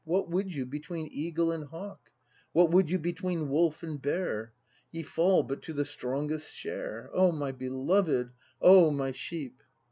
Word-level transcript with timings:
What 0.03 0.31
would 0.31 0.51
you 0.51 0.65
between 0.65 1.09
eagle 1.11 1.51
and 1.51 1.65
hawk? 1.65 2.09
What 2.53 2.71
would 2.71 2.89
you 2.89 2.97
between 2.97 3.49
wolf 3.49 3.83
and 3.83 4.01
bear? 4.01 4.51
Ye 4.91 5.03
fall 5.03 5.43
but 5.43 5.61
to 5.61 5.73
the 5.73 5.85
strongest's 5.85 6.53
share. 6.55 7.11
O 7.13 7.31
my 7.31 7.51
beloved! 7.51 8.31
O 8.59 8.89
my 8.89 9.11
sheep! 9.11 9.61